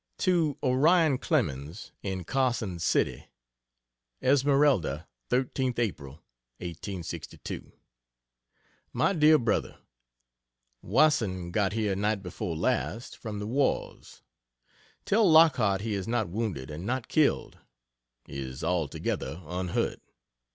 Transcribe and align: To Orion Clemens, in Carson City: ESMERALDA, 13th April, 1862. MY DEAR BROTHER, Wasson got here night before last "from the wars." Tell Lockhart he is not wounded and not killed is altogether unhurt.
To 0.17 0.57
Orion 0.63 1.19
Clemens, 1.19 1.91
in 2.01 2.23
Carson 2.23 2.79
City: 2.79 3.27
ESMERALDA, 4.23 5.07
13th 5.29 5.77
April, 5.77 6.13
1862. 6.57 7.71
MY 8.93 9.13
DEAR 9.13 9.37
BROTHER, 9.37 9.77
Wasson 10.81 11.51
got 11.51 11.73
here 11.73 11.95
night 11.95 12.23
before 12.23 12.57
last 12.57 13.15
"from 13.15 13.37
the 13.37 13.45
wars." 13.45 14.23
Tell 15.05 15.29
Lockhart 15.31 15.81
he 15.81 15.93
is 15.93 16.07
not 16.07 16.29
wounded 16.29 16.71
and 16.71 16.83
not 16.83 17.07
killed 17.07 17.59
is 18.27 18.63
altogether 18.63 19.39
unhurt. 19.45 19.99